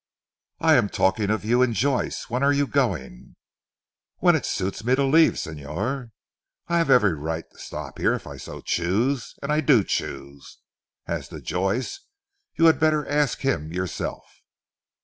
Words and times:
"I 0.59 0.77
am 0.77 0.89
talking 0.89 1.29
of 1.29 1.45
you 1.45 1.61
and 1.61 1.75
Joyce. 1.75 2.27
When 2.27 2.41
are 2.41 2.51
you 2.51 2.65
going?" 2.65 3.35
"When 4.17 4.35
it 4.35 4.47
suits 4.47 4.83
me 4.83 4.95
to 4.95 5.03
leave, 5.03 5.33
Señor. 5.33 6.09
I 6.67 6.79
have 6.79 6.89
every 6.89 7.13
right 7.13 7.47
to 7.51 7.59
stop 7.59 7.99
here 7.99 8.15
if 8.15 8.25
I 8.25 8.37
so 8.37 8.61
choose, 8.61 9.35
and 9.43 9.51
I 9.51 9.61
do 9.61 9.83
choose. 9.83 10.57
As 11.05 11.27
to 11.27 11.39
Joyce, 11.39 11.99
you 12.55 12.65
had 12.65 12.79
better 12.79 13.07
ask 13.07 13.41
him 13.41 13.71
yourself." 13.71 14.25